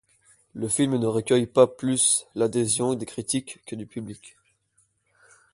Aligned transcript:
Le 0.55 0.67
film 0.67 0.95
ne 0.95 1.05
recueille 1.05 1.45
pas 1.45 1.67
plus 1.67 2.25
l'adhésion 2.33 2.95
des 2.95 3.05
critiques 3.05 3.59
que 3.67 3.75
du 3.75 3.85
public. 3.85 4.35